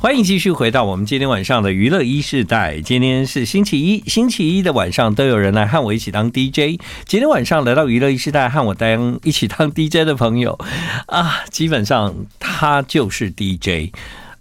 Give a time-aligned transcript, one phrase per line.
[0.00, 2.80] 欢迎继续回到我们今天晚上的娱乐一世代。
[2.80, 6.80] 今天是星期一，星期一的晚上都有人来和我一起当 DJ。
[7.04, 10.56] 今天晚上来到娱乐一世代和我当一起当 DJ 的朋友
[11.06, 13.92] 啊，基本上他就是 DJ。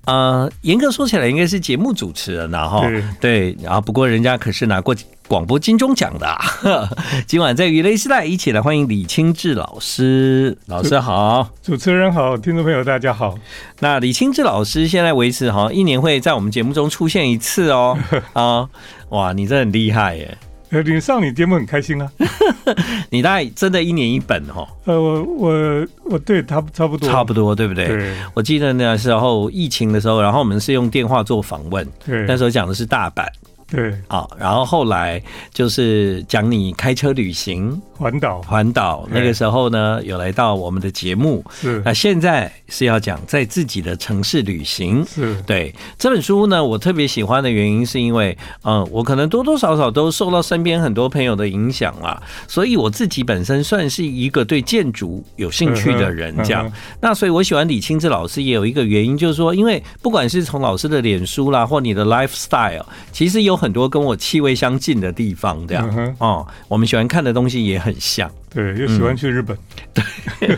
[0.08, 2.82] 呃，严格说起来，应该是节目主持人了哈。
[3.22, 4.96] 对，然后不过人家可是拿过。
[5.28, 6.40] 广播金钟奖的、啊，
[7.28, 13.38] 今晚在娱乐时代一起来欢迎李清志老师，老师好，主持人好，听众朋友大家好。
[13.82, 17.98] 那李清志老师现在维持好像一年会在我们节目中出现一次哦，
[18.32, 18.70] 啊，
[19.10, 20.38] 哇，你这很厉害耶！
[20.70, 22.12] 呃，你上你节目很开心啊，
[23.10, 24.68] 你大概真的一年一本哦。
[24.86, 27.88] 呃，我我我对他差不多，差不多对不对？
[27.88, 28.14] 对。
[28.34, 33.26] 我记得那时候疫情的时候，然后我们是用电话做访问，对，那时候讲的是大阪。
[33.70, 35.22] 对，好，然后后来
[35.54, 41.82] 就是讲你开车旅行环岛，环岛那个时候呢，有来到我们的节目，是。
[41.84, 45.36] 那现在是要讲在自己的城市旅行，是。
[45.42, 56.72] 对这本书呢，我特别喜欢的原因是因为，嗯，我可能多多少少都受到身边很多朋友的影响啊，所以我自己本身算是一个对建筑有兴趣的人，这样。
[57.02, 63.58] 那所以我喜欢李清志老师也有一个原因，就是说，因为不管是从老师的脸书啦，或你的 lifestyle，其实有。
[63.58, 68.30] 很多跟我气味相近的地方，这样、嗯、哦，我们喜欢看的东西也很像。
[68.50, 69.56] 对，又喜欢去日本。
[69.96, 70.04] 嗯、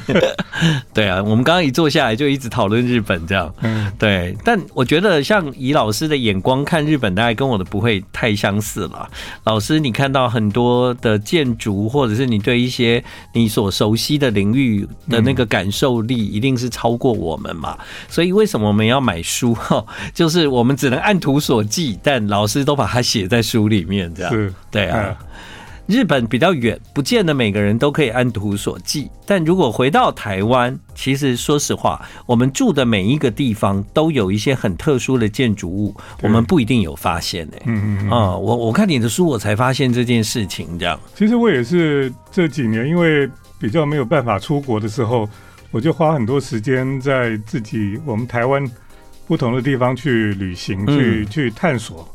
[0.06, 0.32] 对，
[0.94, 3.54] 对啊，我们刚刚一坐下来就一直讨论日本，这样。
[3.62, 4.38] 嗯，对。
[4.46, 9.10] 但我觉得，像以老师的眼光看日本，大概跟我的不会太相似了。
[9.44, 13.04] 老师，你看到很多的建筑，或者是你对一些
[13.34, 17.78] 你所熟悉的领域的那个感受力，一定是超过我们嘛？
[18.08, 19.54] 所以，为什么我们要买书？
[19.56, 24.54] 哈，就是我们只能按图索骥，但老师都把它写在书里面，这样。
[24.72, 25.18] 对啊。
[25.90, 29.10] 日本比较远，不见得每个人都可以按图索骥。
[29.26, 37.64] 但如果回到台湾，其实说实话，我们住的每一个地方都有一些很特殊的建筑物，我们不一定有发现诶。
[37.66, 40.78] 嗯嗯啊，我我看你的书，我才发现这件事情。
[40.78, 43.28] 这样，其实我也是这几年，因为
[43.60, 45.28] 比较没有办法出国的时候，
[45.72, 48.64] 我就花很多时间在自己我们台湾
[49.26, 52.08] 不同的地方去旅行，去去探索。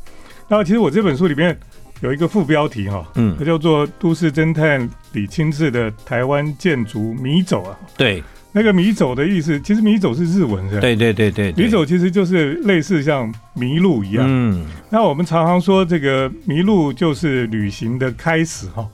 [0.47, 1.59] 那其实我这本书里面。
[2.05, 7.79] 有一个副标题哈，嗯，它叫做《都市侦探李清志的台湾建筑迷走》啊。
[7.97, 8.23] 对，
[8.53, 10.81] 那个迷走的意思，其实迷走是日文，是吧？
[10.83, 14.27] 对对对对，迷走其实就是类似像迷路一样。
[14.29, 18.87] 嗯，那我们常常说这个迷路就是旅行的开始哈，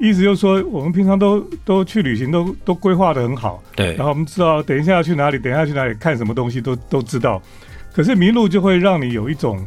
[0.00, 7.42] 意思就是说我们平常都都去旅行都都规划的很好，对，然后我们知道等一下要去哪里，等一下去哪里看什么东西都都知道，
[7.92, 9.62] 可是迷路就会让你有一种。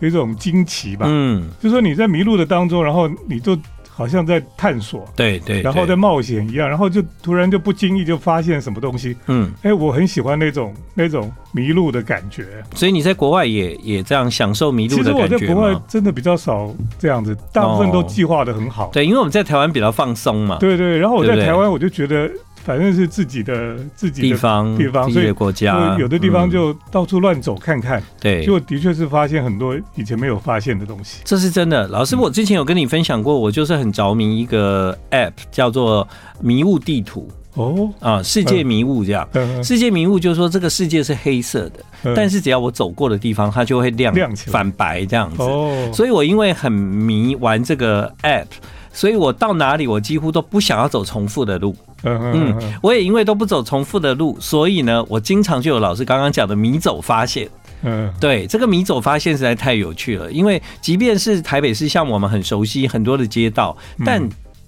[0.00, 3.56] 有一种惊奇吧，嗯，就说你在迷路的当中，然后你就
[3.88, 12.44] 好像在探索，对对，然后在冒险一样，然后就突然就不经意就发现什么东西，嗯，哎，我很喜欢那种那种迷路的感觉。
[12.74, 15.28] 所以你在国外也也这样享受迷路的感觉吗？
[15.28, 18.90] 其实我在国外真的比较少这样子，大部分都计划的很好。
[18.92, 20.58] 对，因为我们在台湾比较放松嘛。
[20.58, 22.28] 对对，然后我在台湾我就觉得。
[22.64, 31.20] 反正是自己的自己的地方，地方，自己的国家，有的地方就到处乱走看看，对，就的确是发现很多以前没有发现的东西。
[31.24, 36.08] 这是真的，老师，我之前有跟你分享过，我就是很着迷一个 App，叫做
[36.40, 37.30] 迷雾地图。
[37.54, 39.28] 哦，啊，世界迷雾这样，
[39.62, 45.42] 世界迷雾就是说这个世界是黑色的，但是只要我走过的地方，它就会亮亮起来，反白这样子。
[45.42, 48.46] 哦，所以我因为很迷玩这个 App，
[48.92, 51.76] 所以我到哪里我几乎都不想要走重复的路。
[52.04, 57.48] 嗯，我也因为都不走重复的路，所以呢，我经常就有老师刚刚讲的迷走发现。
[57.82, 64.26] 嗯，对，这个迷走发现实在太有趣了，因为即便是台北市，像我们很熟悉很多的街道，但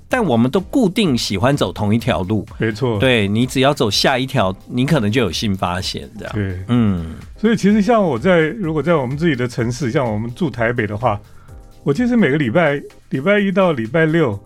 [0.08, 2.46] 但我们都固定喜欢走同一条路。
[2.58, 6.34] 没错，对，你只要走下一条，你可能就有新发现，这样。
[6.34, 11.18] 对，嗯，所以其实像我在如果在我们自己的城市，像我们住台北的话，
[11.82, 12.80] 我其实每个礼拜
[13.10, 14.38] 礼拜一到礼拜六。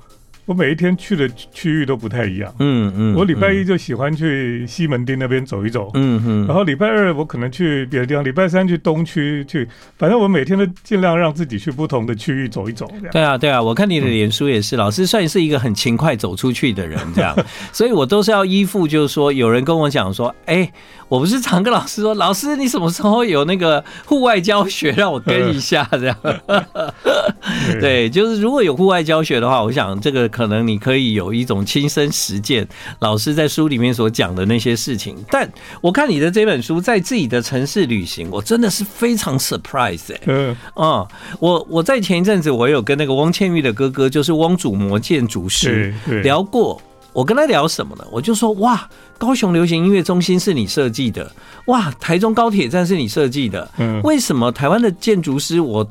[0.50, 2.52] 我每一天去的区域都不太一样。
[2.58, 5.92] 嗯嗯，我礼拜一就喜欢去西门町那边走一走。
[5.94, 12.90] 嗯嗯，然后礼拜二我可能去别的地方，礼拜三去东区去，反正我每天都尽量让自己去不同的区域走一走。
[13.12, 17.32] 对啊对啊，我看你的脸书也是，老师算是一个很勤快走出去的人，这样，
[17.72, 20.68] 所以我都是要依附，就是说有人跟我讲说，哎，
[21.08, 26.16] 我不是常跟老师说，老师你什么时候有那个户外教学让我跟一下这样。
[27.80, 32.66] 对，就是如果有户外教学的话，我想这个可能你可以有一种亲身实践
[33.00, 35.14] 老师在书里面所讲的那些事情。
[35.30, 35.46] 但
[35.82, 40.22] 我看你的这本书在自己的城市旅行，我真的是非常 surprise 哎、欸。
[40.28, 41.06] 嗯，啊，
[41.40, 45.92] 我我在前一阵子我有跟那个汪倩玉的哥哥，就是汪祖模建筑师
[46.22, 46.80] 聊过。
[47.12, 48.04] 我跟他聊什么呢？
[48.10, 48.88] 我就说哇，
[49.18, 51.30] 高雄流行音乐中心是你设计的，
[51.66, 53.70] 哇，台中高铁站是你设计的。
[53.76, 55.86] 嗯，为什么台湾的建筑师我？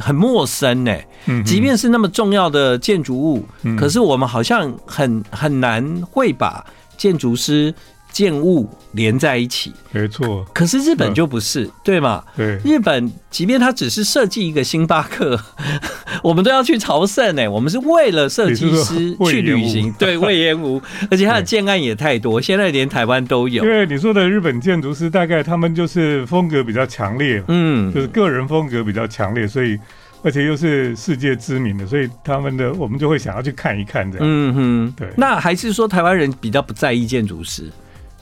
[0.00, 0.96] 很陌生呢，
[1.44, 3.46] 即便是那么重要的建筑物，
[3.78, 6.64] 可是我们好像很很难会把
[6.96, 7.72] 建筑师
[8.10, 9.72] 建物连在一起。
[9.92, 12.22] 没错，可是日本就不是，对吗？
[12.36, 15.40] 对，日本即便他只是设计一个星巴克，
[16.22, 17.50] 我们都要去朝圣呢。
[17.50, 20.80] 我们是为了设计师去旅行，对， 魏延吾，
[21.10, 23.64] 而且他的建案也太多，现在连台湾都有。
[23.64, 29.78] 因为你说的日本建筑师，大概他们就是风格比较强烈，嗯，就是个人风格比较强烈，所以。
[30.22, 34.26] 而且又是世界知名的，所以他们的我们就会想要去看一看这样。
[34.28, 35.08] 嗯哼，对。
[35.16, 37.72] 那还是说台湾人比较不在意建筑师？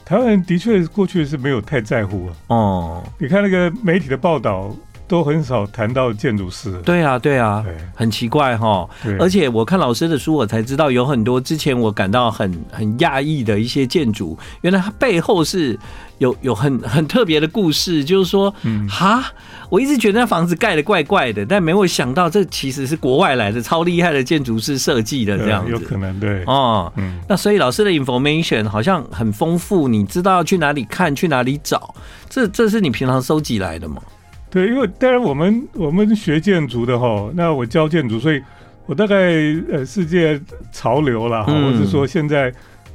[0.09, 2.33] 台湾人的确过去是没有太在乎啊。
[2.47, 4.75] 哦，你看那个媒体的报道。
[5.09, 6.71] 都很少谈到建筑师。
[6.85, 8.89] 对啊，对啊，对，很奇怪哈。
[9.19, 15.77] 而且我看老师的书，我才知道有很多之前我感到很很讶异的一些建筑，原来它背后是
[16.19, 18.05] 有有很很特别的故事。
[18.05, 19.25] 就是说，嗯，哈，
[19.71, 25.73] 我一直觉得那房子盖的怪怪的，但没有想到这其实是国外来的超厉害的建筑师设计的这样子。
[25.73, 27.19] 有可能对哦，嗯。
[27.27, 31.95] 那所以老师的 information 好像很丰富，你知道要去哪里看，去哪里找，
[32.29, 34.03] 这这是你平常收集来的吗？
[34.51, 38.41] 对，因为当然我们我们学建筑的哈，那我教建筑，所以
[38.87, 39.17] 我大概
[39.71, 40.41] 呃世界
[40.73, 42.51] 潮流啦，或者是说现在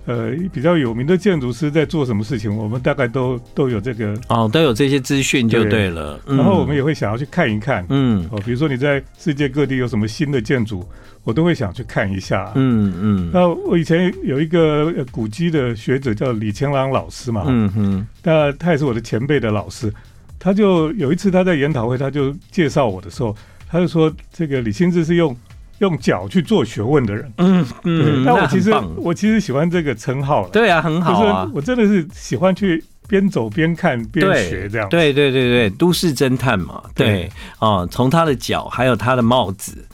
[0.08, 6.20] 呃比较有名的建筑师在做什么事情，我们大概都都有这个哦，都有这些资讯就对了。
[6.26, 10.84] 然后我们也会想要去看一看，嗯，哦，比如说你在世界各地有什么新的建筑，
[11.24, 13.30] 我都会想去看一下，嗯嗯。
[13.32, 19.94] 那我以前有一个古迹的学者叫李乾朗老师嘛，嗯哼，那他也是我的前辈的老师。
[20.44, 23.34] 他就有一次他在研讨会，他就介绍我的时候，
[23.70, 25.34] 他就说：“这个李清志是用
[25.80, 30.50] 用脚去做学问的人。”嗯嗯，那我其实我其实喜欢这个称号了。
[30.50, 31.50] 对啊，很好啊。
[31.54, 34.90] 我真的是喜欢去边走边看边学这样。
[34.90, 36.84] 对对对对，都市侦探嘛。
[36.94, 39.88] 对哦，从他的脚还有他的帽子，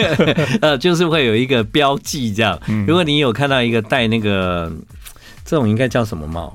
[0.60, 2.60] 呃，就是会有一个标记这样。
[2.86, 4.70] 如果你有看到一个戴那个
[5.42, 6.54] 这种应该叫什么帽？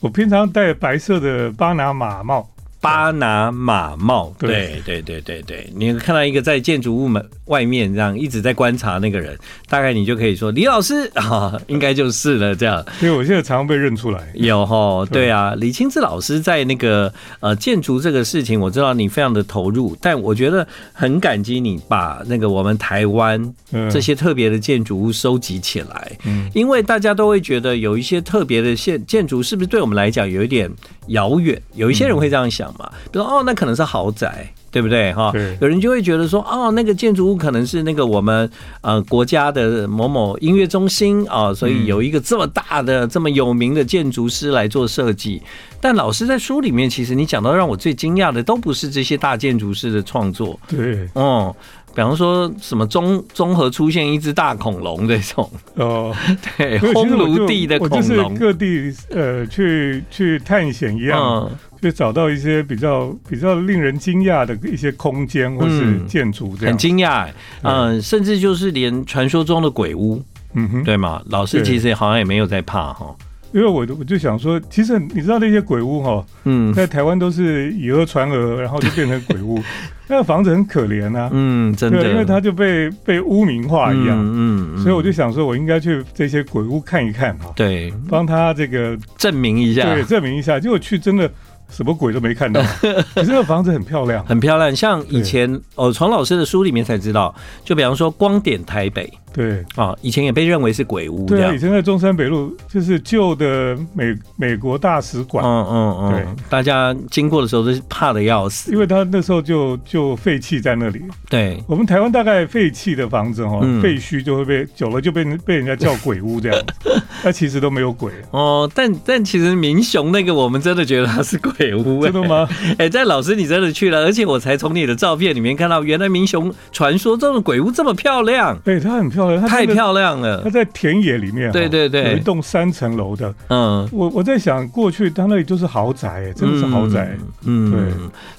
[0.00, 2.49] 我平常戴白色的巴拿马帽。
[2.80, 9.38] 巴拿马帽，对对对对对，你看到一个在建筑物门外面这样一直在观察那个人，
[9.68, 12.82] 大概你就可以说李老师啊，应该就是了这样。
[13.02, 14.32] 因为我现在常常被认出来。
[14.32, 23.54] 有哈，对啊，李清志老师在那个呃建筑这个事情，我知道你非常的投入，但我觉得很感激你把那个我们台湾
[23.90, 30.70] 这些特别的建筑物收集起来，嗯，因为大家都会觉得有一些特别的建建筑是不是对我们来讲有一点
[31.08, 31.60] 遥远？
[31.74, 32.69] 有一些人会这样想。
[32.78, 35.30] 嘛，比如说哦，那可能是豪宅，对不对哈？
[35.32, 38.50] 对，有人就会觉得说，哦，那个建筑物可能是那个我们
[38.80, 45.42] 呃国家的某某音乐中心啊，所以有一个这么大的、这么有名的建筑师来做设计。
[45.80, 50.58] 但老师在书里面，其实你讲到让我最惊讶的，都不是这些大建筑师的创作。
[50.68, 56.14] 对，哦、嗯，比方说什么综综合出现一只大恐龙这种哦，
[56.58, 61.48] 对，烘炉地的恐龙，就是各地呃去去探险一样。
[61.50, 67.26] 嗯就找到一些比较比较令人惊讶的一些空间或是建筑，很惊讶，
[67.62, 70.22] 嗯，甚至就是连传说中的鬼屋，
[70.54, 71.22] 嗯哼，对吗？
[71.30, 73.16] 老师其实好像也没有在怕哈，
[73.52, 79.58] 因为我我就想说，其实你知道那些鬼屋哈，嗯，在台湾都是以讹传讹，然后就变成鬼屋，
[80.06, 91.30] 那个房子很可怜啊，嗯，真的，因为它就被被污名化一样，嗯，嗯，所以我就想说，我应该去这些鬼屋看一看哈，对，帮他这个证明一下，对，证明一下，结果去真的。
[91.70, 92.60] 什么鬼都没看到，
[93.14, 94.74] 可是那个房子很漂亮，很漂亮。
[94.74, 97.34] 像以前哦，从老师的书里面才知道，
[97.64, 101.26] 就比方说光点台北，对啊，以前也被认为是鬼屋。
[101.26, 105.44] 对啊，以前在中山北路就是旧的美美国大使馆。
[105.44, 111.00] 嗯嗯嗯，对，大家经过的时候都是怕的要死，因为他那时候就就废弃在那里。
[111.28, 118.70] 对，我们台湾大概废弃的房子哈，废墟就会被久了就被被人家叫鬼屋这样子， 那其实都没有鬼哦。
[118.74, 122.48] 但但其实民雄那个我们真的觉得它是鬼屋，真的吗？
[122.78, 128.58] 哎，在老师你真的去了，而且我才从你的照片里面看到，原来民雄传说中的鬼屋这么漂亮。
[128.64, 130.40] 对，它很漂亮，太漂亮了。
[130.42, 133.34] 它在田野里面，对对对，有一栋三层楼的。
[133.48, 137.16] 嗯，我我在想，过去它那里就是豪宅，真的是豪宅。
[137.44, 137.80] 嗯，对，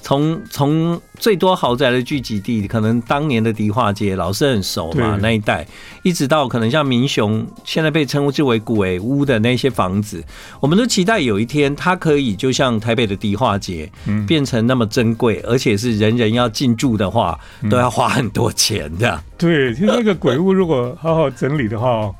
[0.01, 5.65] 从从最多豪宅的聚集地，可能当年的迪化街，老是很熟嘛，那一带，
[6.01, 10.23] 一直到可能像民雄，现在被称之为鬼屋的那些房子，
[10.59, 13.87] 我们都期待有一天它可以就像台北的迪化街，
[14.25, 19.23] 变成那么珍贵，而且是人人要进驻的话，都要花很多钱的。
[19.37, 22.11] 对，其实那个鬼屋如果好好整理的话，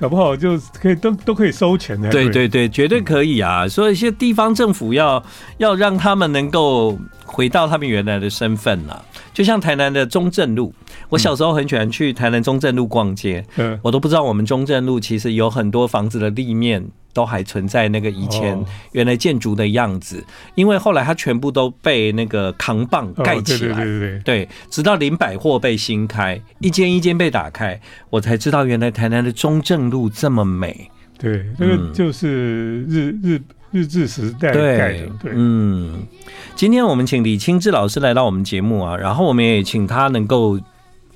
[0.00, 2.08] 搞不好就可以都都可以收钱的。
[2.10, 3.68] 对对对，绝对可以啊！
[3.68, 5.22] 所以，一些地方政府要
[5.58, 9.04] 要让他们能够回到他们原来的身份了。
[9.34, 10.72] 就像台南的中正路，
[11.10, 16.86] 我小时候很喜欢去台南中正路逛街，嗯，我都不知道我们中正路其实有很多房子的立面。
[17.12, 18.58] 都还存在那个以前
[18.92, 20.24] 原来建筑的样子，
[20.54, 30.90] 因为后来它全部都被那个扛棒盖起来，对对对对，直到林百货被新开，一间一间被打开，我才知道原来台南的中正路这么美。
[31.18, 33.40] 对，那个就是日日
[33.72, 35.06] 日治时代盖的。
[35.22, 36.02] 对，嗯，
[36.54, 40.58] 今天我们请李清志老师来到我们节目啊，然后我们也请他能够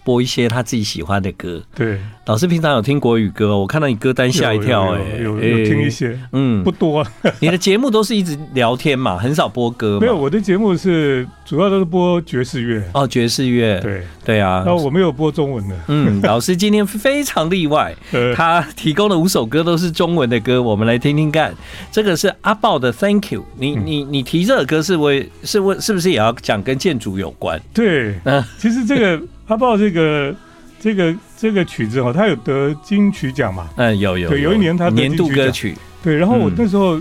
[0.04, 1.62] 播一些他自己喜欢的歌。
[1.75, 1.99] 对。
[2.26, 7.06] 老师平常有听国语歌，我看到你歌单吓一跳，哎，有有听一些，嗯，不多。
[7.38, 9.99] 你的节目都是一直聊天嘛，很少播歌。
[10.00, 12.82] 没有，我的节目是主要都是播爵士乐。
[12.94, 14.62] 哦，爵士乐，对对啊。
[14.64, 15.76] 那我没有播中文的。
[15.88, 17.94] 嗯， 老师今天非常例外，
[18.34, 21.54] 他提供的五首歌都是中文的歌，我们来听听看。
[21.92, 27.61] 这个是阿豹的《Thank You》，你你你提这首歌是为是为是不是也要讲跟建筑有关？
[27.75, 30.35] 对，嗯，其实这个阿爆这个。
[30.81, 33.71] 这个这个曲子哦，他有得金曲奖嘛？
[33.77, 34.29] 嗯，有有。
[34.29, 35.75] 对，有一年他得年度歌曲。
[36.03, 37.01] 对，然后我那时候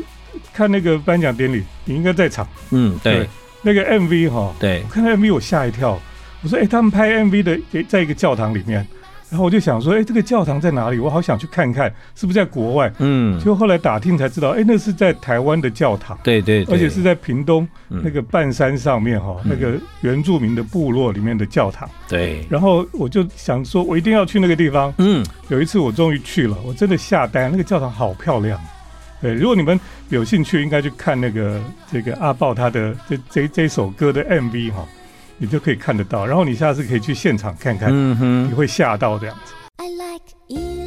[0.53, 2.47] 看那个颁奖典礼，你应该在场。
[2.71, 3.27] 嗯，对。
[3.61, 5.99] 那个 MV 哈，对，我看 MV 我吓一跳，
[6.41, 7.59] 我说哎，他们拍 MV 的
[7.89, 8.87] 在一个教堂里面。
[9.33, 10.99] 然后我就想说，哎，这个教堂在哪里？
[10.99, 12.93] 我好想去看看，是不是在国外？
[12.99, 16.15] 嗯，就后来打听才知道，哎，那是在台湾的教堂。
[16.21, 21.89] 对对，而且是在屏东那个半山上面哈，那个原住民的部落里面的教堂。
[22.07, 22.45] 对。
[22.47, 24.93] 然后我就想说，我一定要去那个地方。
[24.99, 25.25] 嗯。
[25.47, 28.61] 有一次我终于去了，我真的吓呆，那个教堂好漂亮。
[29.19, 31.59] 对，如果你们有兴趣，应该去看那个
[31.91, 34.85] 这个阿豹他的这这这首歌的 MV 哈。
[35.37, 39.53] 你就可以看得到，然后你下次可以去现场看看，嗯哼，你会吓到这样子。
[39.77, 40.82] I like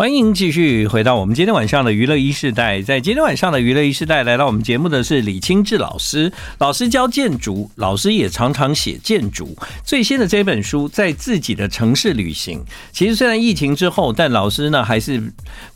[0.00, 2.80] 欢迎继续回到我们今天晚上的娱乐一世代。
[2.80, 6.32] 在今天晚上的娱乐一世代，来到我们节目的是李清志老师。
[6.56, 9.54] 老师教建筑，老师也常常写建筑。
[9.84, 12.60] 最新的这本书《在自己的城市旅行》，
[12.92, 15.22] 其实虽然疫情之后，但老师呢还是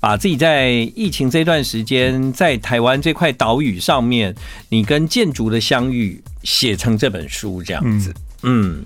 [0.01, 4.35] 把自己在疫情这段时间在台湾这块岛屿上面，
[4.71, 8.15] 你跟建筑的相遇，写成这本书这样子。
[8.43, 8.83] 嗯，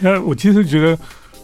[0.00, 0.98] 那我其实觉得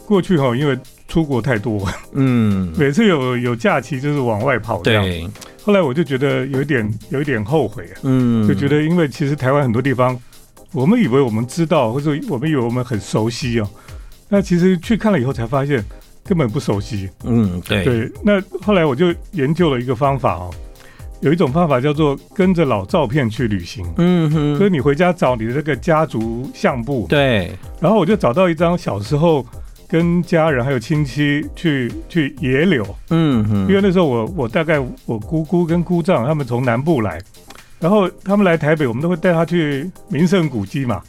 [0.05, 0.77] 过去哈，因为。
[1.09, 5.03] 出国太多，嗯，每次有有假期就是往外跑这样。
[5.03, 5.27] 对，
[5.65, 10.17] 后来我就觉得有一点有一点后悔啊，嗯，就觉得因为其实台湾很多地方，
[10.71, 13.67] 我们以为我们知道，或者我们以为我们很熟悉哦，
[14.29, 15.83] 那其实去看了以后才发现
[16.23, 17.09] 根本不熟悉。
[17.25, 18.13] 嗯，对对。
[18.23, 20.51] 那后来我就研究了一个方法哦，
[21.23, 23.83] 有一种方法叫做跟着老照片去旅行。
[23.97, 27.51] 嗯哼，所以你回家找你的这个家族相簿，对，
[27.81, 29.43] 然后我就找到一张小时候。
[29.89, 37.19] 跟家人还有亲戚去去野柳，嗯哼，因为那时候我我大概我姑姑跟姑丈他们从南部来，
[37.81, 41.01] 然后他们来台北，我们都会带他去名胜古迹嘛，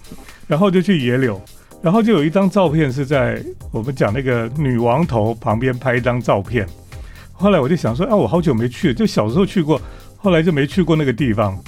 [0.48, 1.42] 然后就去野柳，
[1.82, 6.66] 然后就有一张照片是在我们讲那个女王头旁边拍一张照片，
[7.34, 9.82] 后来我就想说啊，我好久没去了，就小时候去过，
[10.16, 11.60] 后来就没去过那个地方，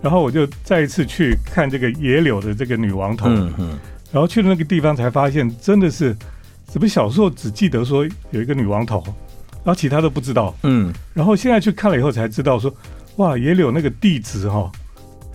[0.00, 3.78] 然后我就再一次去看这个野柳的这个女王头，嗯嗯，
[4.12, 6.16] 然后去了那个地方才发现真的是。
[6.70, 9.02] 怎么小时候只记得说有一个女王头，
[9.64, 10.54] 然后其他都不知道。
[10.62, 12.72] 嗯，然后现在去看了以后才知道说，
[13.16, 14.70] 哇，野柳那个地址哈，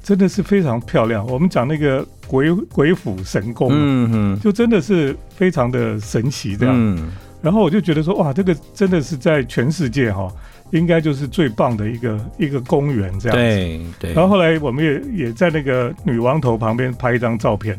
[0.02, 1.28] 真的是非常漂亮。
[1.28, 6.74] 我们讲那个鬼鬼斧神工，嗯哼，就真的是非常的神奇这样。
[6.78, 7.10] 嗯，
[7.42, 10.32] 然后我就觉得说，哇，这个真的是在全世界哈，
[10.72, 13.44] 应该就是最棒的一个一个公园这样子。
[13.44, 14.14] 对对。
[14.14, 17.78] 然后后来我们也也在那个女王头旁边拍一张照片。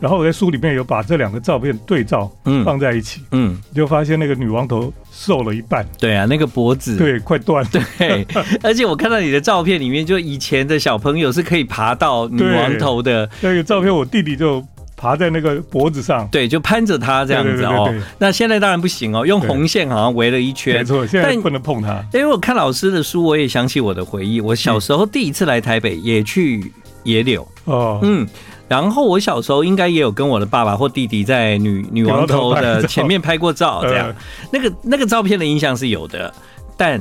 [0.00, 5.84] 然后我在书里面有把这两个照片对照，嗯放在一起，嗯，嗯就发现那个女王头瘦了一半。
[5.98, 7.64] 对啊，那个脖子对快断。
[7.66, 8.26] 对，
[8.62, 13.28] 而且我看到你的照片里面，就以前的小朋友是可以爬到女王头的。
[13.40, 14.64] 那个照片，我弟弟就
[14.96, 17.92] 爬在那个脖子上，对，就攀着它这样子哦。
[18.18, 20.76] 那现在当然不行哦，用红线好像围了一圈。
[20.76, 22.04] 没错，现在不能碰它。
[22.12, 24.40] 因为我看老师的书，我也想起我的回忆。
[24.40, 28.26] 我小时候第一次来台北，也去野柳哦，嗯。
[28.68, 34.14] 然后我小时候应该也有跟我的爸爸或弟弟在女女王头的前面拍过照，这样，
[34.52, 36.32] 那个那个照片的印象是有的，
[36.76, 37.00] 但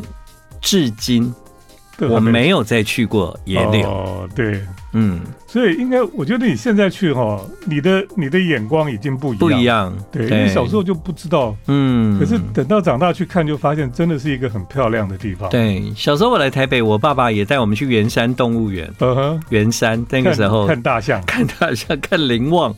[0.62, 1.34] 至今
[2.00, 3.90] 我没有再去过野柳。
[3.90, 4.66] 哦，对。
[5.00, 15.48] 嗯，所以应该，我觉得你现在去哈，你的你的眼光已经不一样，不一样，对，因为小时候就不知道，嗯，可是等到长大去看，就发现真的是一个很漂亮的地方。
[15.50, 20.66] 对，小时候我来台北，我爸爸也带我们去圆山动物园，嗯哼，圆山那个时候。
[20.66, 22.74] 看大象，看大象， 看灵旺，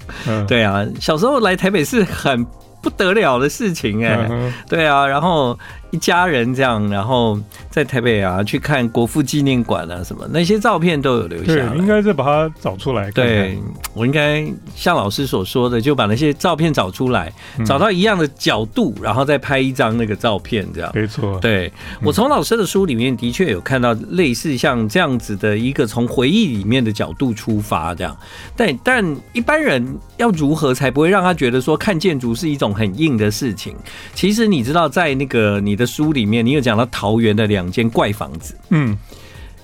[0.47, 2.45] 对啊，小时候来台北是很
[2.81, 4.29] 不得了的事情哎，
[4.67, 5.57] 对啊，然后。
[5.91, 7.39] 一家人这样，然后
[7.71, 11.69] 在台北啊去看国父纪念馆啊什么，那些照片都有留下来。
[11.69, 13.25] 对，应该是把它找出来看看。
[13.25, 13.57] 对，
[13.95, 20.91] 我应该像老师所说的，就把那些照片找出来，嗯、找到一样的角度，然后再拍一张那个照片，这样。
[20.93, 21.39] 没错。
[21.39, 28.15] 对，我从老师的书里面的确有看到类似像这样子的一个从回忆里面的角度出发这样。
[28.55, 33.75] 但但一般人要如何才不会让他觉得说看建筑是一种很硬的事情？
[34.13, 35.78] 其实你知道，在那个你。
[35.79, 38.55] 的书里面，你有讲到桃园的两间怪房子。
[38.69, 38.95] 嗯，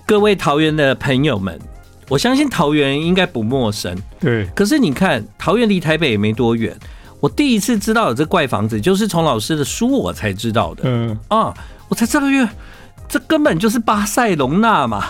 [0.05, 1.59] 各位桃园的朋友们，
[2.07, 3.95] 我相信桃园应该不陌生。
[4.19, 6.75] 对，可是你看，桃园离台北也没多远。
[7.19, 10.83] 我第一次知道有这怪房子，就是从老师的书我才知道的。
[10.85, 11.53] 嗯啊，
[11.89, 12.47] 我才知道，月
[13.07, 15.05] 这根本就是巴塞隆纳嘛。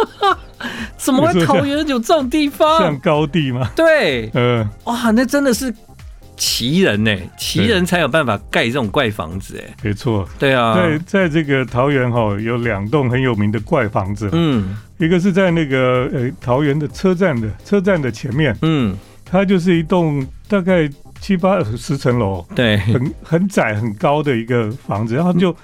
[0.96, 2.80] 怎么会桃园有这种地方？
[2.80, 3.70] 像高地吗？
[3.76, 5.72] 对，嗯，哇，那真的是。
[6.36, 7.16] 奇人呢？
[7.38, 20.88] 奇人才有办法盖这种怪房子哎，没错，对啊，在在这个桃园哈，有两栋很有名的怪房子，嗯，一个是在那个呃桃园的车站的车站的前面，嗯，它就是一栋大概
[21.20, 25.56] 七八十层楼，对，很很窄很高的一个房子，然后就。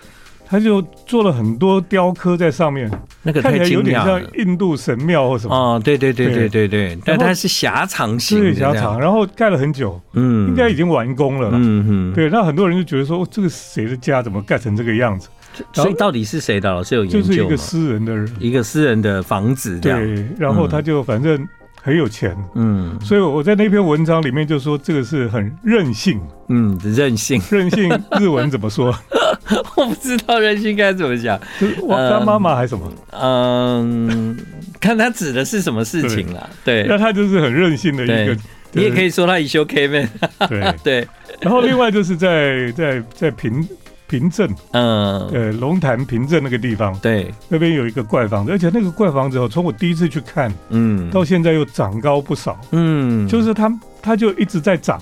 [0.52, 2.90] 他就做了很多雕刻在上面，
[3.22, 5.56] 那个太看起来有点像印度神庙或什么。
[5.56, 15.30] 哦，对对对对对对，但它是狭长型，对狭长，然后盖了很久，嗯，应该已经完工了，嗯嗯，对，那很多人就觉得说，这个谁的家怎么盖成这个样子？
[15.72, 16.70] 所以到底是谁的？
[16.70, 17.24] 老师有研究吗？
[17.24, 21.48] 就是一个私人的人，一个私人的房子，对，然后他就反正。
[21.84, 28.94] 很有钱，嗯，所以我在那篇文章里面就说这个是很任性，嗯，任性，任性，日文怎么说？
[29.76, 31.38] 我不知道任性该怎么讲，
[31.82, 32.92] 我他妈妈还是什么？
[33.10, 34.36] 嗯，
[34.80, 36.48] 看他指的是什么事情啦。
[36.64, 38.36] 对，那他就是很任性的一个，
[38.72, 40.08] 你也可以说他以修 K 呗，
[40.48, 41.08] 对对。
[41.40, 43.66] 然后另外就是在在在平。
[44.08, 55.00] 平镇，嗯，呃，龙潭平镇那个地方，对，那边有一个怪房子，而且那个怪房子哦，从我第一次去看，嗯，到现在又长高不少，嗯，就是他他就一直在长。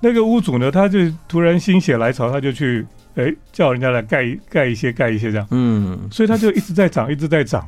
[0.00, 7.66] 那个屋主呢，他就突然心血来潮，他就去，哎、欸，叫人家来盖盖一些盖一些这样，嗯，所以它就一直在长， 一直在长。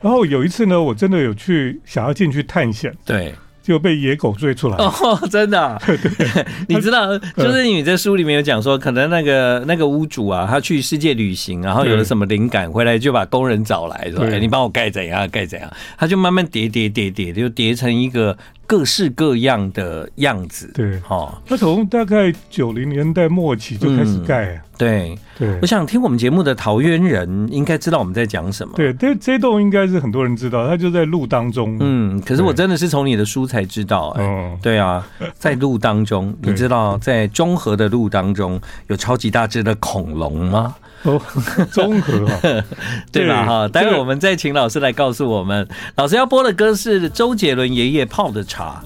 [0.00, 3.34] 然后有一次呢，我真的有去想要进去探险，对。
[3.62, 5.80] 就被野狗追出来哦，真的、 啊。
[5.86, 5.96] 对，
[6.66, 18.36] 你知道，就是你在书里面有讲说，可能那个那个屋主啊，他去世界旅行，然后有了什么灵感，回来就把工人找来，说：“哎，你帮我盖怎样，盖怎样。”他就慢慢叠叠叠叠，就叠成一个。
[18.70, 35.04] 各式各样的样子，对，哈，他从大概九零年代末期就开始盖，对，对，我想听我们节目的桃园人应该知道我们在讲什么，对，这这栋应该是很多人知道，它就在路当中，嗯，可是我真的是从你的书才知道，哎，对啊，
[35.34, 40.76] 在路当中， 你知道在中和的路当中有超级大只的恐龙吗？
[41.02, 41.20] 哦，
[41.72, 42.26] 中和
[43.10, 43.44] 对吧？
[43.44, 45.66] 哈，待会我们再请老师来告诉我们。
[45.96, 48.82] 老师要播的歌是周杰伦爷爷泡的茶。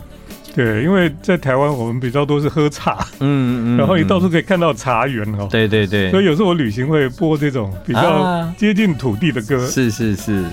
[0.54, 5.48] 对，因为在台湾我们比较多是喝茶，嗯嗯，然后你到处可以看到茶园哦。
[5.50, 9.66] 对对对，所以有时候我旅行会播这种比较接近土地的歌。
[9.66, 10.44] 是是是。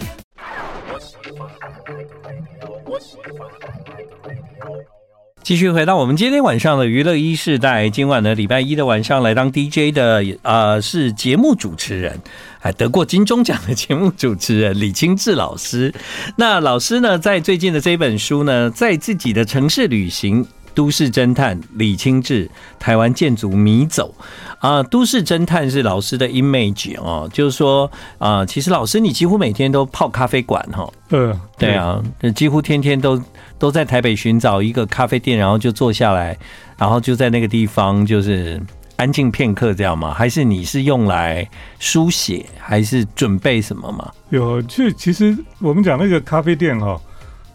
[5.51, 12.17] 继续回到我们今天晚上的娱乐一世代，今晚的礼拜一的晚上来当 DJ 的，呃，是节目主持人，
[12.57, 15.93] 还得过金钟奖的节目主持人李清志老师。
[16.37, 24.15] 那老师呢，在最近的这一本书呢，在自己的城市旅行都市侦探李清志，台湾建筑迷走
[24.59, 24.81] 啊！
[24.81, 30.89] 都市侦探是老师的 image 哦，就是说啊，其实老师你几乎每天都泡咖啡馆哈。
[31.09, 32.01] 嗯，对啊，
[32.33, 33.21] 几乎天天都
[33.61, 36.35] 都在台北寻找一个咖啡店，然后就坐下来，
[36.79, 38.59] 然后就在那个地方就是
[38.95, 40.11] 安静片刻，这样吗？
[40.11, 41.47] 还是你是用来
[41.77, 44.11] 书写，还是准备什么吗？
[44.31, 46.99] 有，就其实我们讲那个咖啡店哈，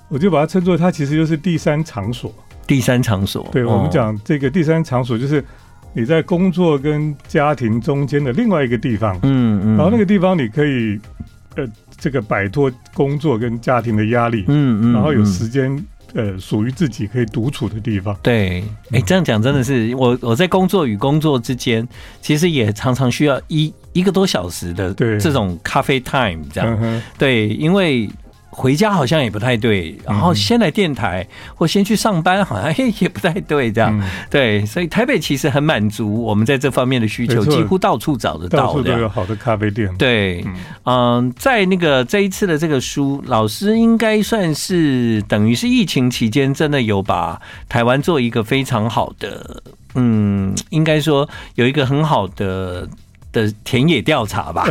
[0.09, 2.33] 我就把它称作它其实就是第三场所。
[2.69, 5.45] 第三场所，对，我们讲这个第三场所，就是
[5.92, 11.01] 你在工作跟家庭中间的另外一个地方，嗯嗯，然后那个地方你可以，
[11.57, 11.66] 呃，
[11.99, 15.85] 这个摆脱工作跟家庭的压力，嗯嗯，然后有时间，
[16.16, 18.16] 呃，属于自己可以独处的地方。
[18.22, 21.87] 对，哎，这样讲真的是，我我在工作与工作之间，
[22.20, 28.11] 其实也常常需要一一个多小时的这种咖啡 time，这样，对，因为。
[28.59, 34.03] 回家好像也不太对，然后先来电台或先去上班，好像也不太对，这样。
[34.31, 39.95] 对，所以台北其实很满足我们在这方面的需求，几乎到处找得到，到处都有好的咖啡店。
[39.99, 40.42] 对，
[40.85, 47.38] 嗯，在那个这一次的这个书，老师应该算是等于是疫情期间真的有把
[47.69, 49.62] 台湾做一个非常好的，
[49.97, 52.88] 嗯，应该说有一个很好的
[53.37, 54.64] 的田野调查吧，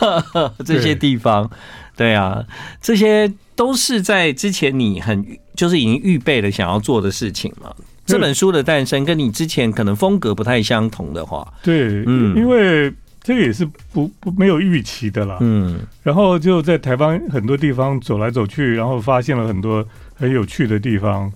[0.66, 1.48] 这些地方。
[1.96, 2.42] 对啊，
[2.80, 7.70] 这些都是在之前你很就是已经预备了想要做的事情嘛。
[8.06, 12.90] 这本书的诞生跟你之前可能风格不太相同的话，对，嗯，因为
[13.22, 21.30] 这个也是不不没有预期的啦，嗯，然后就在台湾很多地方走来走去，然后发现了很多很有趣的地方，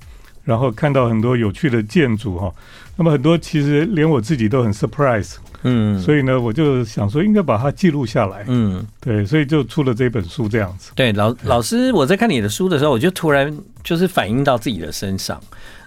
[0.45, 2.51] 然后看到很多有趣的建筑哈。
[2.97, 5.35] 那么很多其实连我自己都很 surprise。
[5.65, 8.45] 嗯，所以呢，我就想说应该把它记录下来。
[8.49, 10.93] 嗯，对，所以就出了这本书这样子。
[10.95, 15.41] 对，老老师，我在看你的书的时候，我就突然就是反映到自己的身上，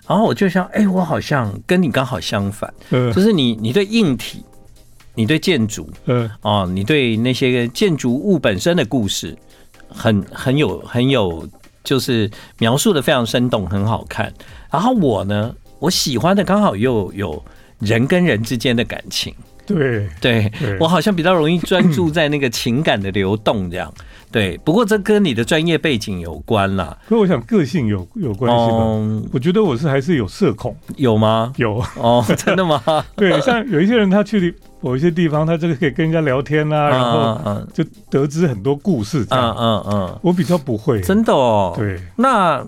[0.08, 4.44] 然后我就想，哎、欸，我好像跟你刚好相反，嗯，就是你你对硬体，
[5.14, 9.38] 你对建筑，嗯，哦，你对那些建筑物本身的故事，
[9.88, 11.48] 很很有很有，
[11.84, 14.34] 就是描述的非常生动，很好看。
[14.72, 17.44] 然后我呢，我喜欢的刚好又有
[17.78, 19.32] 人跟人之间的感情。
[19.68, 23.94] 对对，我好像比较容易专注在那个情感的流动这样。
[24.32, 26.98] 对，不过这跟你的专业背景有关啦。
[27.08, 28.78] 所以我想个性有有关系吧。
[28.82, 30.76] 嗯，我觉得我是还是有社恐。
[30.98, 31.54] 有吗？
[31.56, 32.82] 有哦，真的吗？
[33.16, 39.56] 对，像有一些人他去某一些地方，他这个可以跟人家聊天啊，然后就得知很多故事这样。
[39.58, 41.00] 嗯嗯嗯，我比较不会。
[41.02, 41.74] 真的哦。
[41.78, 42.66] 对，那。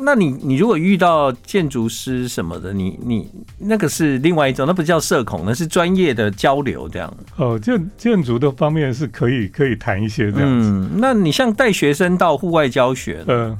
[0.00, 7.12] 那你你如果遇到建筑师什么的，你你那个是另外一种，那不叫社恐，那是专业的交流这样。
[7.36, 10.68] 哦，建建筑的方面是可以可以谈一些这样子。
[10.68, 13.56] 嗯，那你像带学生到户外教学，嗯，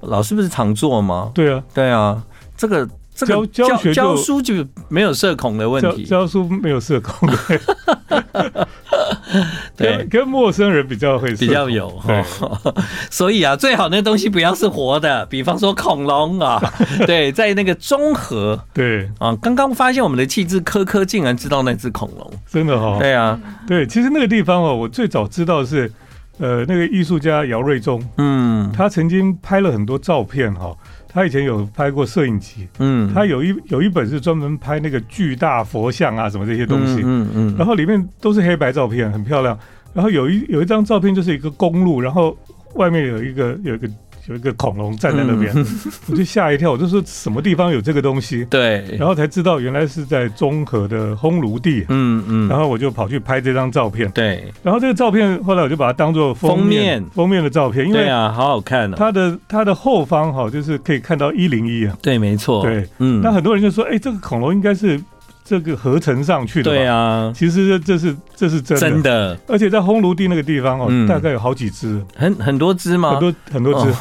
[0.00, 1.30] 老师不是常做吗？
[1.34, 2.24] 对啊，对啊，
[2.56, 2.88] 这个。
[3.12, 7.28] 教教学教书就没有社恐的问题，教书没有社恐
[9.10, 9.16] 的，
[9.76, 12.00] 对， 跟陌生人比较会比较有，
[13.10, 16.60] 所以啊，最好那东西不要是活的，比方说恐龙啊，
[17.06, 19.10] 对，在那个中和，对。
[19.18, 25.90] 啊，刚刚发现我们的气质科科竟然知道那只恐龙，真的哈，对啊，对，其实那个地方哦，我最早知道是
[26.38, 30.74] 呃那个艺术家姚瑞忠，嗯，他曾经拍了很多照片哈。
[31.12, 39.58] 他以前有拍过摄影集，嗯，他有一有一本是专门拍那个巨大佛像啊什么这些东西，嗯嗯，然后里面都是黑白照片，很漂亮。
[39.92, 42.36] 然后有一有一张照片就是一个公路，然后
[42.74, 43.88] 外面有一个有一个。
[44.28, 45.66] 有一个恐龙站在那边，嗯、
[46.08, 48.44] 我就吓一跳，我就说什么地方有这个东西？
[48.50, 51.84] 对，然后才知道原来是在中和的烘炉地。
[51.88, 54.10] 嗯嗯，然后我就跑去拍这张照片。
[54.12, 58.96] 对，然后这个照片后来我就把它当做封面封面的照片，因为啊，好好看哦。
[58.96, 61.96] 它的它的后方哈，就是可以看到一零一啊。
[62.02, 62.62] 对，没错。
[62.62, 63.20] 对，嗯。
[63.22, 65.00] 那很多人就说，哎，这个恐龙应该是。
[65.50, 73.10] 这个合成上去的，对啊，其实这这是这是真的，真的，而且在烘炉地那个地方哦，嗯、大概有好几只，很很多只吗？
[73.10, 73.96] 很多很多只，哦、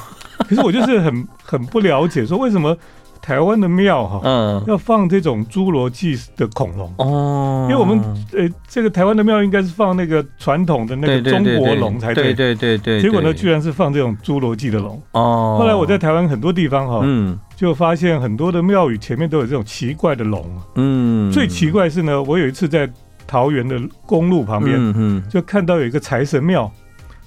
[0.47, 2.77] 可是我就是很很不了解，说为什么
[3.19, 6.93] 台湾的庙哈，嗯，要放这种侏罗纪的恐龙。
[6.97, 7.99] 哦，因为我们
[8.33, 15.01] 呃，这个台湾的庙应该是放那个传统的那个中国龙才对，对对对，结果呢，居然是放这种侏罗纪的龙。
[15.13, 15.57] 哦。
[15.59, 17.35] 后来我在台湾很多地方哈，嗯。
[17.59, 22.89] 就发现很多的庙宇前面都有这种奇怪的龙，嗯，最奇怪是呢，我有一次在
[23.27, 26.71] 桃园的公路旁边，嗯嗯，就看到有一个财神庙，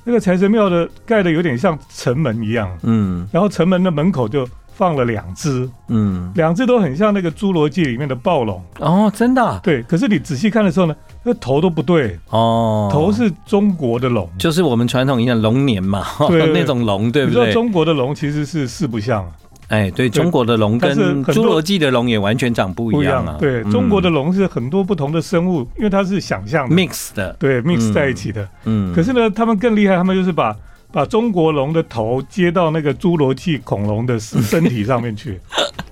[0.05, 17.39] 那个财神庙的盖的有点像城门一样，嗯，然后城门的门口就放了两只，嗯，两只都很像那个侏罗纪里面的暴龙，哦，真的，对，可是你仔细看的时候呢，那头都不对，哦，头是中国的龙，就是我们传统一样龙年嘛，对， 那种龙，对不对？
[17.39, 19.31] 你知道中国的龙其实是四不像。
[19.73, 23.37] 哎，对，中国的龙跟侏罗纪的龙也完全长不一样啊。
[23.41, 28.47] 对，中国的龙是很多不同的生物，因为它是想象的 mix 的，对，mix 在一起的。
[28.65, 30.55] 嗯，可是呢，他们更厉害，他们就是把。
[30.95, 35.41] 把中国龙的头接到那个侏罗纪恐龙的身体上面去，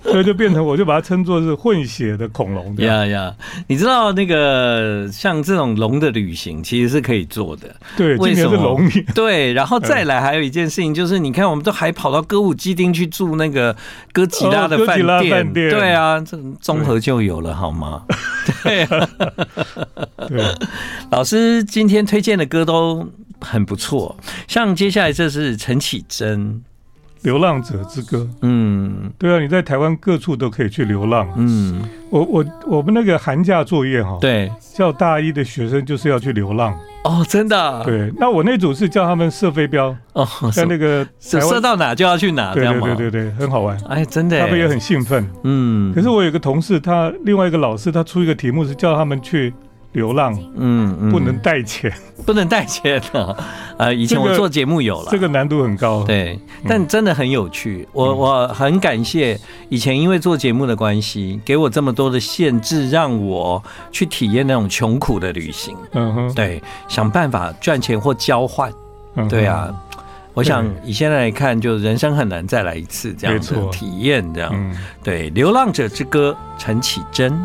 [0.02, 2.76] 所以就变成我就把它称作是混血的恐龙。
[2.78, 3.34] 呀呀，
[3.66, 7.74] 你知道那个像这种龙的旅行其实是可以做的。
[7.96, 8.56] 对，为什么？
[8.56, 9.04] 龙年。
[9.14, 13.76] 对，然后再来还有一件事情就是，你看我们都还跑到歌舞伎町去住那个
[14.12, 15.08] 哥吉拉的饭店。
[15.08, 18.02] 哦、店对啊，这综合就有了好吗？
[18.64, 19.08] 对啊。
[20.28, 20.42] 对，
[21.10, 23.08] 老师今天推荐的歌都。
[23.42, 24.14] 很不错，
[24.46, 26.38] 像接下来这是陈绮贞
[27.22, 28.18] 《流浪者之歌》。
[28.42, 31.28] 嗯，对啊，你在台湾各处都可以去流浪。
[31.36, 36.74] 嗯，我我我们那个寒假作业哈，对，叫大一的学生就是要去流浪。
[37.04, 37.82] 哦，真的？
[37.84, 39.94] 对，那我那组是叫他们射飞镖。
[40.12, 42.52] 哦，在那个射到哪就要去哪？
[42.52, 43.78] 对对对对，很好玩。
[43.88, 45.26] 哎，真的，他们也很兴奋。
[45.44, 49.52] 嗯，可是我有个同事，他另外一个老师，他出一个题目是叫他们去。
[49.92, 51.92] 流浪，嗯，嗯，不能带钱，
[52.24, 53.36] 不能带钱的。
[53.76, 57.88] 呃，以前我做节目有了，这个难度很高，对，但真的很有趣。
[57.92, 65.76] 我我很感谢以前因为做节目的关系，给我这么多的限制，让我去体验那种穷苦的旅行。
[65.92, 68.72] 嗯哼，对，想办法赚钱或交换。
[69.28, 69.74] 对啊，
[70.34, 74.22] 我想以现在来看，就人生很难再来一次这样的体验。
[74.32, 77.36] 这样，对，《流浪者之歌》，陈绮贞。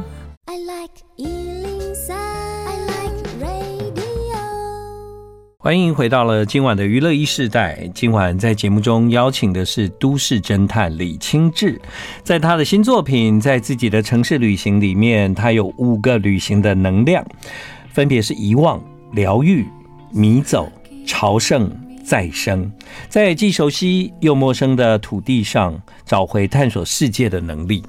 [5.65, 7.89] 欢迎回到了今晚的娱乐一世代。
[7.91, 11.81] 今晚在节目中邀请的是都市侦探李清志，
[12.21, 17.25] 在他的新作品《在自己的城市旅行》里面，他有五个旅行的能量，
[17.89, 18.79] 分别是遗忘、
[19.13, 19.65] 疗愈、
[20.11, 20.71] 迷走、
[21.07, 21.67] 朝圣。
[22.05, 22.71] 再生，
[23.09, 27.83] 在既熟悉又陌生的土地上找回探索世界的能力。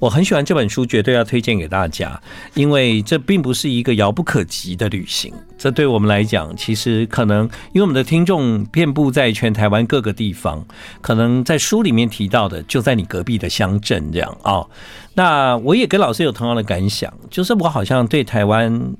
[0.00, 2.20] 我很喜欢这本书，绝对要推荐给大家，
[2.54, 5.32] 因为这并不是一个遥不可及的旅行。
[5.56, 10.66] 这对我们来讲，其实可能因为我们的听众遍布在全台湾各个地方，
[11.00, 14.66] 可能在书里面提到的就在你隔壁的乡镇这样啊、
[15.14, 18.96] 那我也跟老师有同样的感想，就是我好像对台湾。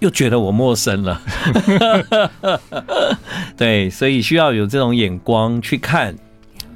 [0.00, 1.20] 又觉得我陌生了，
[3.56, 6.14] 对，所以需要有这种眼光去看，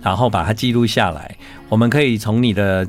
[0.02, 1.36] 然后把它记录下来。
[1.68, 2.84] 我们可以从你的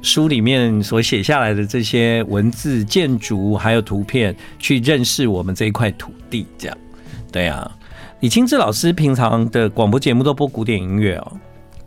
[0.00, 6.46] 书里面所写下来的这些文字、建筑还有图片，去认识我们这一块土地。
[6.56, 6.78] 这样，
[7.30, 7.70] 对啊。
[8.20, 11.32] 李清志老师平常的广播节目都播古典音乐哦？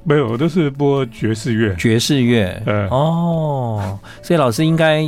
[0.04, 1.76] 没有，我都是播爵士乐。
[1.76, 5.02] 爵士乐，嗯，哦，所以老师应该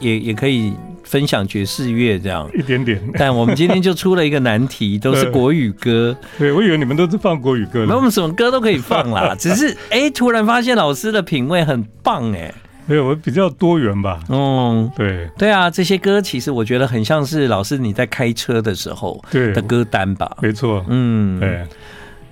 [0.00, 0.74] 也也可以。
[1.06, 6.14] 分享爵士乐这样一点点，但我们今天就出了一个难题，都是 国语歌。
[6.36, 9.34] 对，我以为你们都是放国语歌，那我们什么歌都可以放啦。
[9.38, 12.52] 只是哎、欸，突然发现老师的品味很棒哎。
[12.88, 14.20] 没有，我比较多元吧。
[14.28, 20.36] 嗯，对对啊，这些歌其实我觉得很像是老师你在开车的时候的歌单吧。
[20.40, 21.64] 没错，嗯，对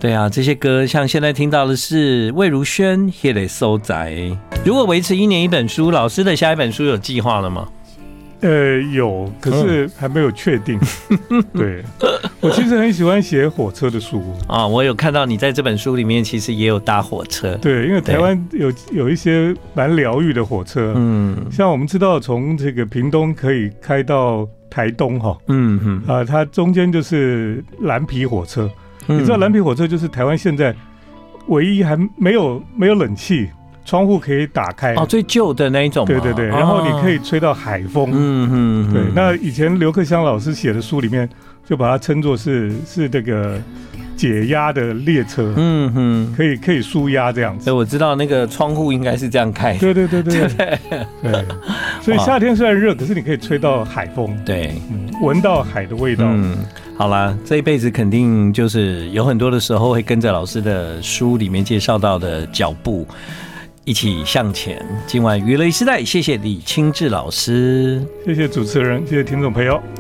[0.00, 3.94] 对啊，这些歌像现在听到的是魏如萱《黑的收仔》。
[4.64, 7.66] 如果维持一年一本书，老师的下一本书有计划了吗？
[8.40, 10.79] 呃，有，可是还没有确定。
[11.31, 11.83] 嗯、 对，
[12.40, 14.66] 我其实很喜欢写火车的书啊。
[14.66, 17.55] 我有看到你在这本书里面，其实也有搭火车。
[17.57, 20.92] 对，因为台湾有有一些蛮疗愈的火车。
[20.97, 25.37] 嗯，像我们知道，从这个屏东可以开到台东哈。
[25.49, 26.03] 嗯嗯。
[26.07, 28.70] 啊，它中间就是蓝皮火车。
[29.09, 30.75] 嗯、你知道蓝皮火车就是台湾现在
[31.47, 33.49] 唯一还没有没有冷气。
[33.85, 36.07] 窗户可以打开哦，最旧的那一种。
[36.07, 38.11] 对对对，然后你可以吹到海风。
[38.12, 38.49] 嗯
[38.90, 39.03] 嗯，对。
[39.14, 41.29] 那以前刘克襄老师写的书里面，
[41.68, 43.61] 就把它称作是是这个
[44.16, 45.53] 解压的列车。
[45.57, 47.66] 嗯哼，可以可以舒压这样子。
[47.66, 49.77] 对我知道那个窗户应该是这样开。
[49.77, 50.79] 对对对对 对。
[51.23, 51.44] 对。
[52.01, 54.35] 所以夏天虽然热，可是你可以吹到海风。
[54.44, 54.75] 对，
[55.20, 56.25] 闻到海的味道。
[56.27, 56.57] 嗯，
[56.97, 63.07] 好啦，这一辈子肯定就是有很多的时候会跟着老师的书里面介绍到的脚步。
[63.85, 64.85] 一起向前。
[65.07, 69.81] 今晚娱乐时代，谢谢李清志老师，谢谢主持人，谢谢听众朋友。